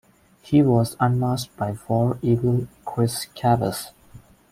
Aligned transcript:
He 0.41 0.63
was 0.63 0.97
unmasked 0.99 1.55
by 1.57 1.77
"War 1.87 2.17
Eagle" 2.23 2.67
Chris 2.85 3.27
Chavis. 3.35 3.91